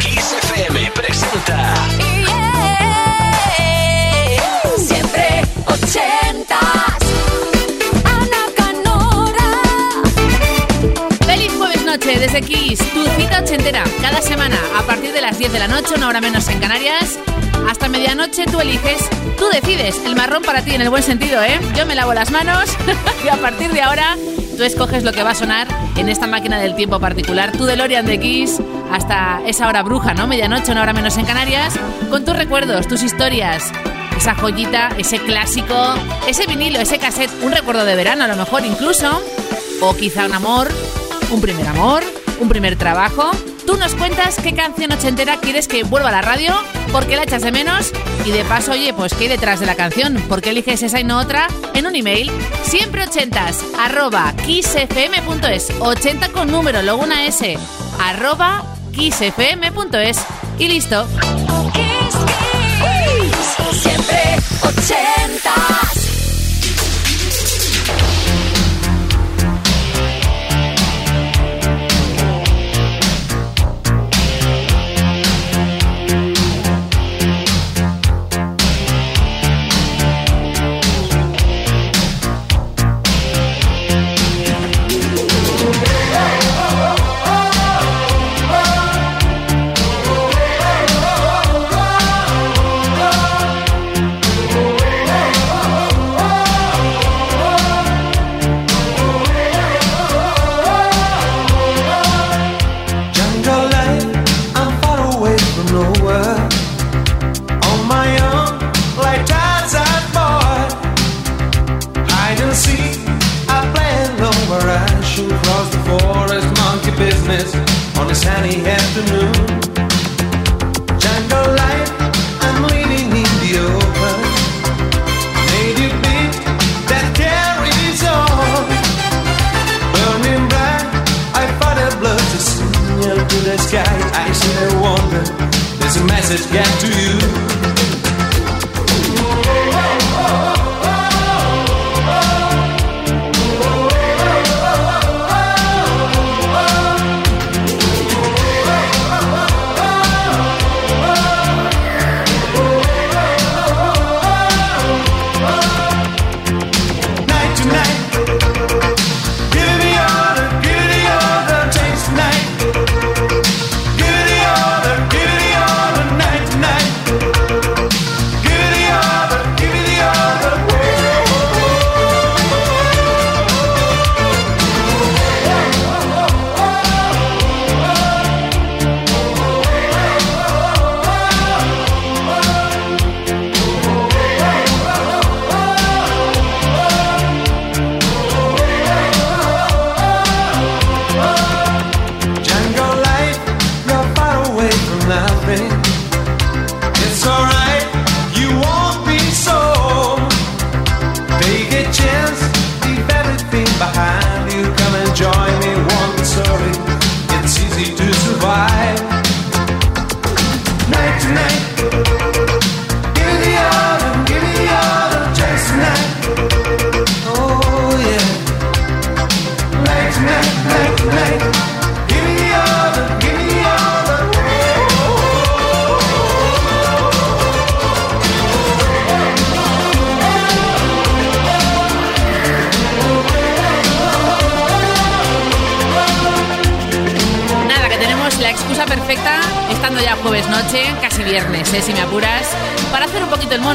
[0.00, 1.74] Kiss FM presenta.
[4.76, 6.58] Siempre ochentas.
[8.04, 9.50] Ana Canora.
[11.24, 13.84] Feliz jueves noche desde Kiss, tu cita ochentera.
[14.02, 17.20] Cada semana, a partir de las 10 de la noche, una hora menos en Canarias.
[17.68, 19.08] Hasta medianoche tú eliges,
[19.38, 20.00] tú decides.
[20.04, 21.60] El marrón para ti en el buen sentido, ¿eh?
[21.76, 22.70] Yo me lavo las manos
[23.24, 24.16] y a partir de ahora
[24.60, 25.66] tú escoges lo que va a sonar
[25.96, 27.50] en esta máquina del tiempo particular.
[27.50, 28.60] Tu DeLorean de Kiss
[28.92, 30.26] hasta esa hora bruja, ¿no?
[30.26, 31.72] Medianoche, una hora menos en Canarias.
[32.10, 33.72] Con tus recuerdos, tus historias,
[34.18, 35.94] esa joyita, ese clásico,
[36.28, 39.22] ese vinilo, ese cassette, un recuerdo de verano a lo mejor incluso,
[39.80, 40.68] o quizá un amor,
[41.30, 42.02] un primer amor,
[42.38, 43.30] un primer trabajo.
[43.70, 46.52] Tú nos cuentas qué canción ochentera quieres que vuelva a la radio,
[46.90, 47.92] por qué la echas de menos
[48.26, 50.98] y de paso, oye, pues qué hay detrás de la canción, por qué eliges esa
[50.98, 52.32] y no otra en un email
[52.64, 57.56] siempre ochentas arroba kissfm.es 80 con número, luego una S
[58.00, 60.18] arroba kissfm.es
[60.58, 61.06] y listo.
[63.72, 65.89] Siempre 80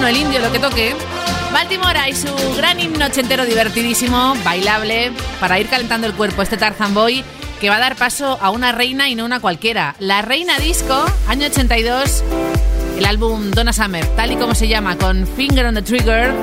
[0.07, 0.95] el indio, lo que toque.
[1.51, 2.27] Baltimore y su
[2.57, 7.23] gran himno ochentero divertidísimo, bailable, para ir calentando el cuerpo, este Tarzan Boy,
[7.59, 9.95] que va a dar paso a una reina y no una cualquiera.
[9.99, 12.23] La Reina Disco, año 82,
[12.97, 16.33] el álbum Donna Summer, tal y como se llama, con Finger on the Trigger.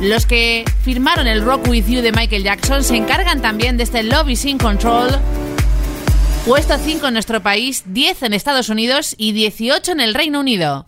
[0.00, 4.02] Los que firmaron el Rock With You de Michael Jackson se encargan también de este
[4.02, 5.10] Love is in Control,
[6.44, 10.86] Puesto 5 en nuestro país, 10 en Estados Unidos y 18 en el Reino Unido.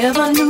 [0.00, 0.47] Never knew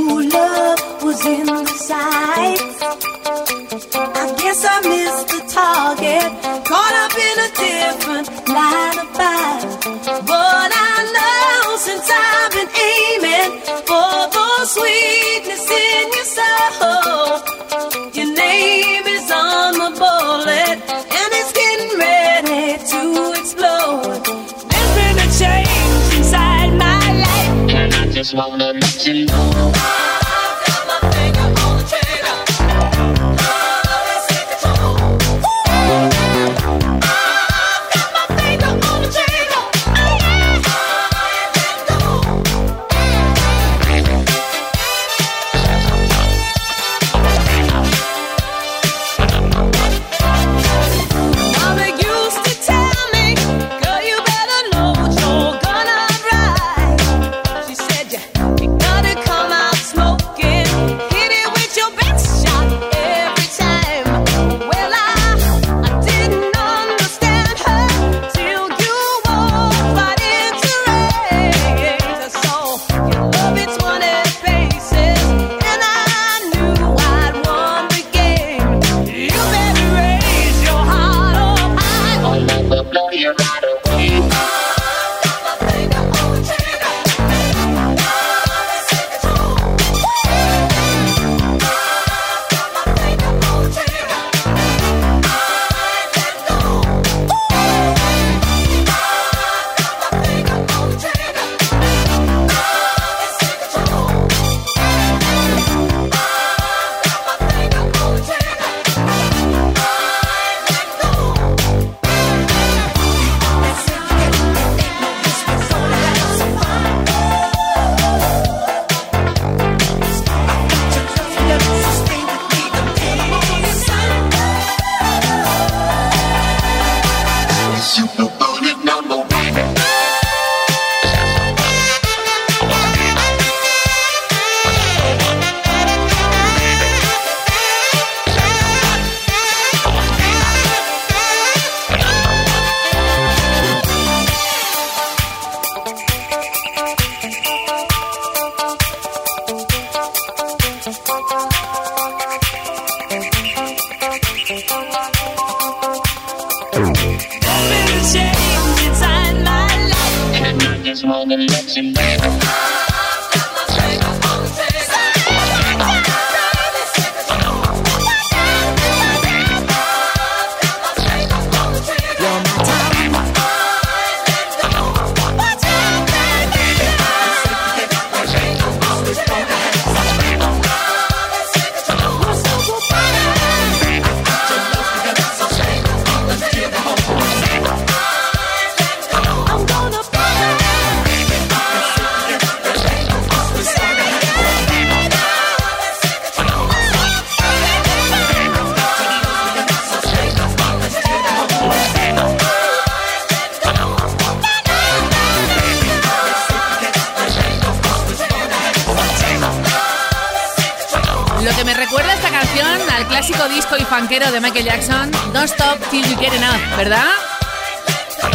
[213.99, 217.09] fanquero de Michael Jackson, Don't Stop Till You Get Enough, ¿verdad?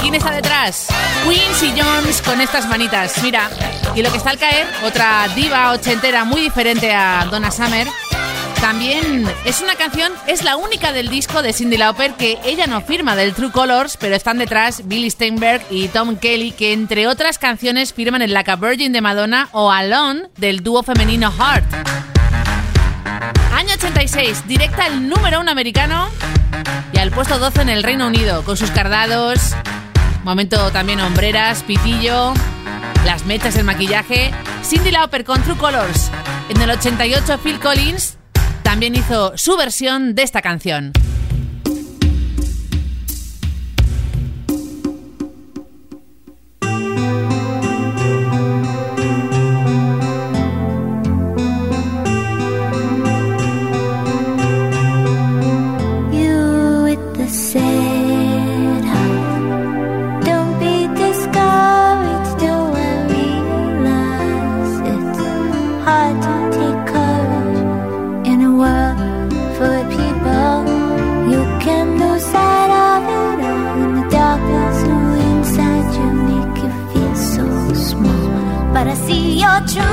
[0.01, 0.87] ¿Quién está detrás?
[1.23, 3.23] Queens y Jones con estas manitas.
[3.23, 3.49] Mira,
[3.95, 7.87] y lo que está al caer, otra diva ochentera muy diferente a Donna Summer.
[8.59, 12.81] También es una canción, es la única del disco de Cindy Lauper que ella no
[12.81, 17.39] firma del True Colors, pero están detrás Billy Steinberg y Tom Kelly, que entre otras
[17.39, 22.12] canciones firman el Like a Virgin de Madonna o Alone del dúo femenino Heart.
[23.83, 26.07] Año 86, directa al número uno americano
[26.93, 29.55] y al puesto 12 en el Reino Unido, con sus cardados,
[30.23, 32.33] momento también hombreras, pitillo,
[33.05, 34.31] las mechas, el maquillaje.
[34.63, 36.11] Cindy Lauper con True Colors.
[36.47, 38.17] En el 88, Phil Collins
[38.61, 40.93] también hizo su versión de esta canción.
[79.63, 79.92] 멈춰.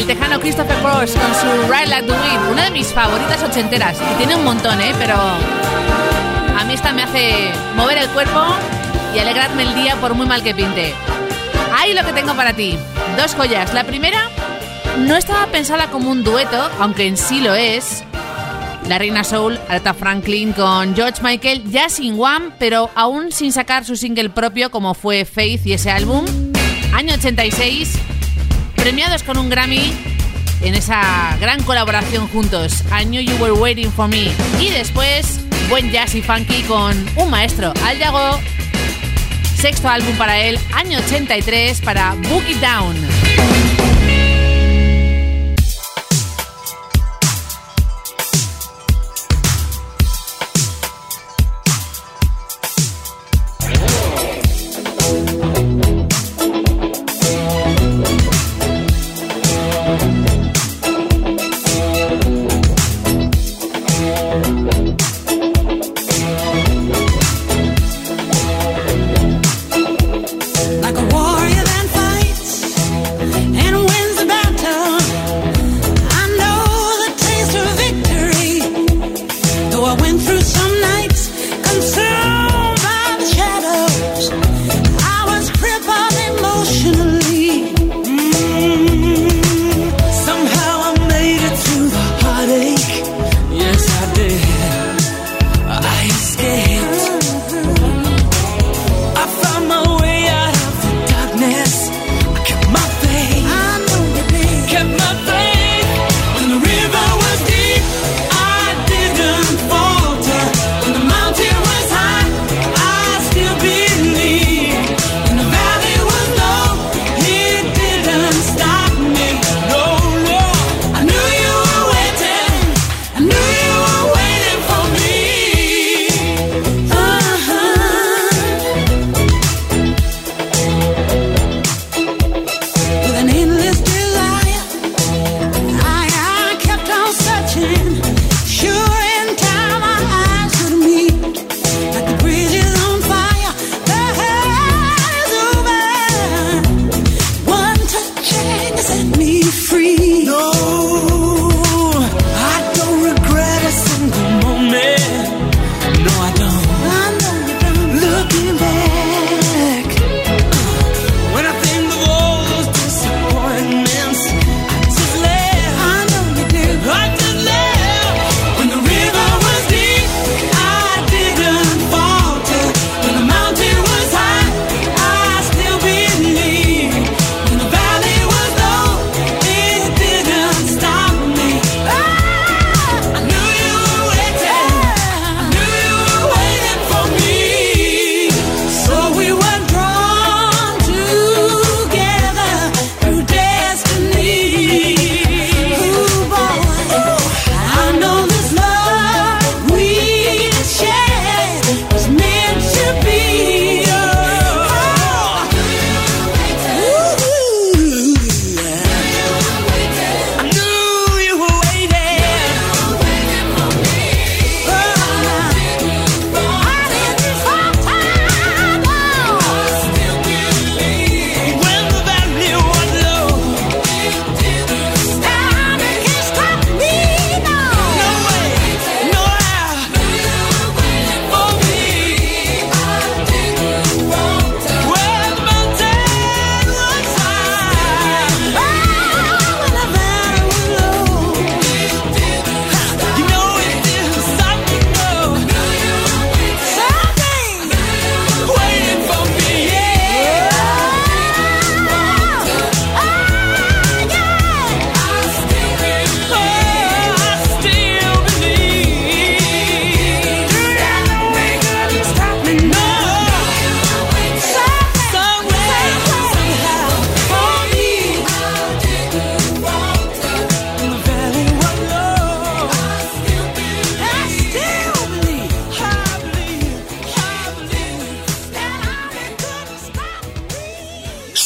[0.00, 3.98] El tejano Christopher Cross con su Ride Like the Wind, una de mis favoritas ochenteras.
[4.00, 4.94] Y tiene un montón, ¿eh?
[4.98, 8.40] Pero a mí esta me hace mover el cuerpo
[9.14, 10.94] y alegrarme el día por muy mal que pinte.
[11.76, 12.78] Ahí lo que tengo para ti.
[13.18, 13.74] Dos joyas.
[13.74, 14.30] La primera
[15.00, 18.02] no estaba pensada como un dueto, aunque en sí lo es.
[18.88, 23.84] La reina soul, Aretha Franklin con George Michael, ya sin One, pero aún sin sacar
[23.84, 26.24] su single propio como fue Faith y ese álbum.
[26.94, 27.98] Año 86,
[28.80, 29.92] premiados con un Grammy
[30.62, 32.82] en esa gran colaboración juntos.
[32.90, 34.32] I Knew You Were Waiting For Me.
[34.58, 37.98] Y después, buen jazz y funky con un maestro, Al.
[39.54, 43.69] Sexto álbum para él, año 83, para Book It Down.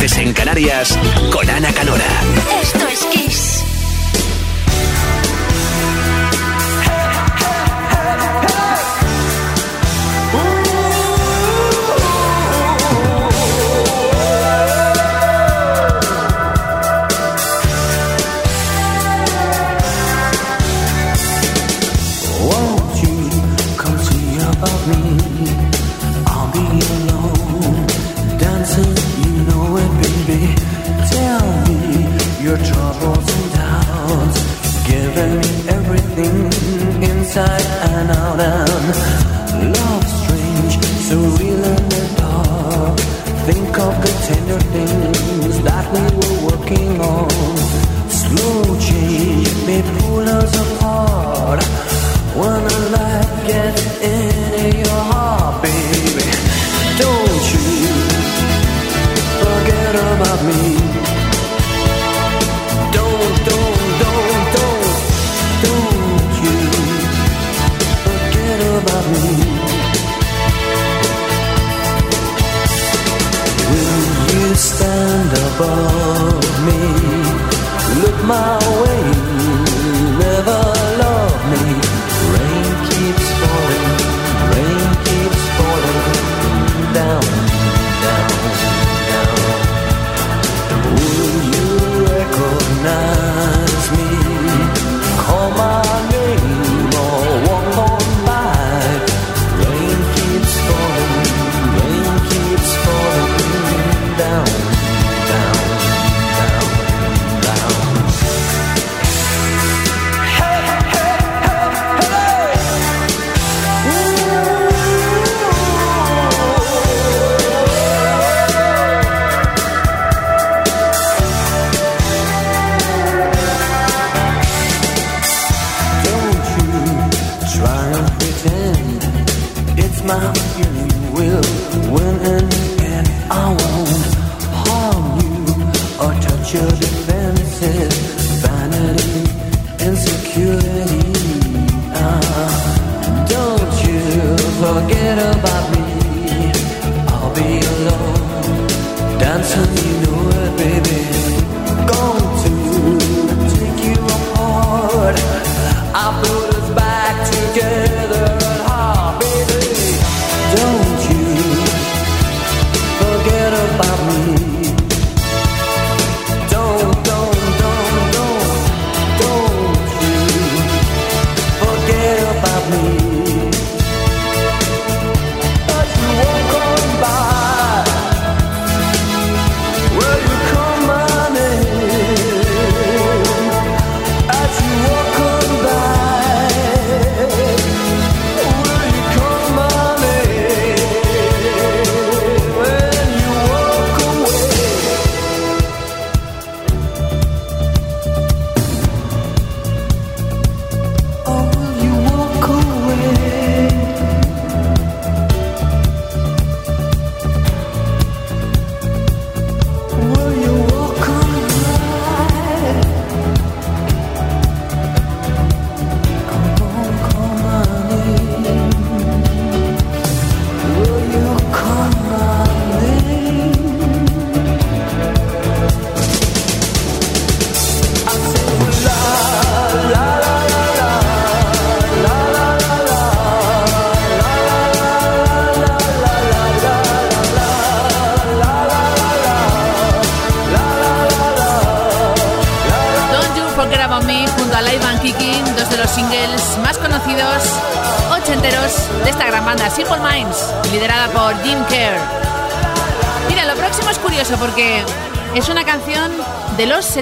[0.00, 0.97] En Canarias,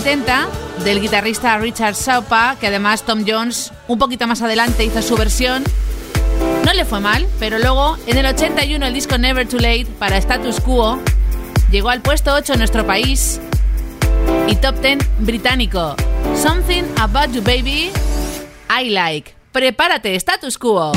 [0.07, 0.49] 70
[0.85, 5.65] del guitarrista Richard Saupa, que además Tom Jones un poquito más adelante hizo su versión.
[6.65, 10.17] No le fue mal, pero luego en el 81 el disco Never Too Late para
[10.19, 11.01] Status Quo
[11.73, 13.41] llegó al puesto 8 en nuestro país
[14.47, 15.97] y top 10 británico.
[16.41, 17.91] Something About You Baby,
[18.71, 19.35] I Like.
[19.51, 20.93] Prepárate, Status Quo.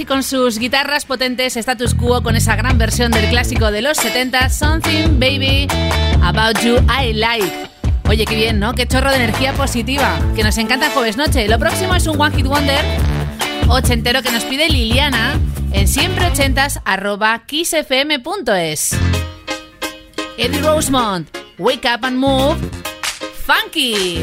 [0.00, 3.98] Rossi con sus guitarras potentes, status quo con esa gran versión del clásico de los
[3.98, 5.68] 70, Something Baby
[6.22, 7.68] About You I Like.
[8.08, 8.72] Oye, qué bien, ¿no?
[8.74, 11.48] Qué chorro de energía positiva, que nos encanta jueves noche.
[11.48, 12.82] Lo próximo es un One Hit Wonder
[13.68, 15.38] ochentero que nos pide Liliana
[15.72, 18.96] en siempreochentas arroba kissfm.es.
[20.38, 22.56] Eddie Rosemont, Wake Up and Move,
[23.44, 24.22] Funky.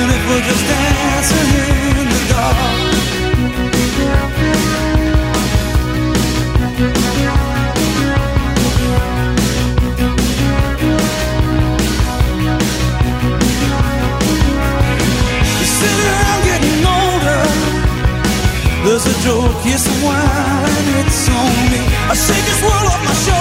[0.00, 1.50] Even if we're just dancing
[2.00, 2.56] in the dark.
[16.44, 17.42] Getting older.
[18.84, 21.80] There's a joke, yes, a wine, it's on me.
[22.08, 23.39] I shake this world off my shoulders.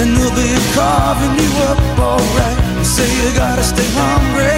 [0.00, 2.58] And they'll be carving you up alright.
[2.78, 4.56] You say you gotta stay hungry.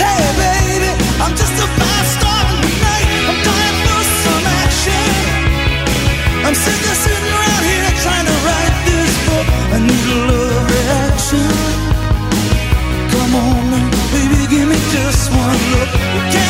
[0.00, 0.88] Hey, baby,
[1.20, 3.08] I'm just a fast star tonight.
[3.28, 5.08] I'm dying for some action.
[6.48, 9.46] I'm sick of sitting around here trying to write this book.
[9.68, 11.52] I need a love reaction.
[13.12, 13.84] Come on,
[14.16, 16.49] baby, give me just one look.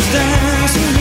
[0.00, 0.99] Just dancing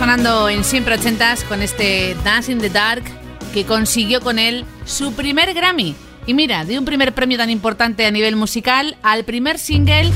[0.00, 3.02] sonando en siempre ochentas con este Dance in the Dark
[3.52, 5.94] que consiguió con él su primer Grammy.
[6.26, 10.10] Y mira, de un primer premio tan importante a nivel musical al primer single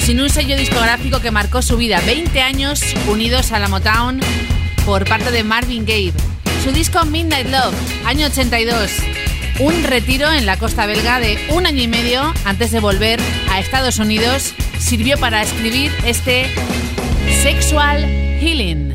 [0.00, 4.20] sin un sello discográfico que marcó su vida, 20 años unidos a la Motown
[4.86, 6.14] por parte de Marvin Gaye.
[6.64, 7.74] Su disco Midnight Love,
[8.06, 8.90] año 82.
[9.58, 13.20] Un retiro en la costa belga de un año y medio antes de volver
[13.50, 16.46] a Estados Unidos sirvió para escribir este
[17.42, 18.87] Sexual Healing.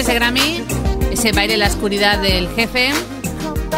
[0.00, 0.64] ese Grammy,
[1.12, 2.92] ese baile en la oscuridad del jefe,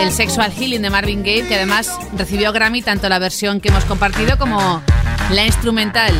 [0.01, 3.85] el Sexual Healing de Marvin Gaye, que además recibió Grammy tanto la versión que hemos
[3.85, 4.83] compartido como
[5.31, 6.14] la instrumental.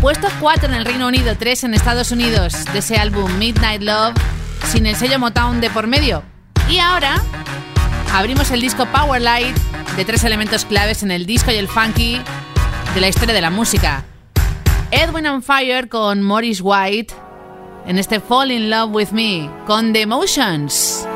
[0.00, 4.14] Puesto 4 en el Reino Unido, 3 en Estados Unidos de ese álbum Midnight Love,
[4.72, 6.22] sin el sello Motown de por medio.
[6.68, 7.20] Y ahora
[8.12, 9.56] abrimos el disco Power Light
[9.96, 12.20] de tres elementos claves en el disco y el funky
[12.94, 14.04] de la historia de la música.
[14.90, 17.14] Edwin on Fire con Morris White
[17.86, 21.06] en este Fall in Love with Me con The Emotions.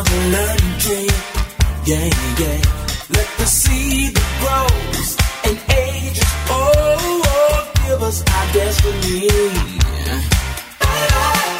[0.00, 1.10] on the learning tree.
[1.90, 2.08] Yeah,
[2.40, 2.60] yeah.
[3.16, 5.08] Let the seed that grows
[5.46, 9.28] and ages old give us our destiny.
[10.06, 11.59] Yeah.